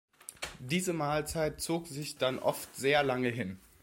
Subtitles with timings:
[0.57, 3.59] Diese Mahlzeit zog sich dann oft sehr lange hin.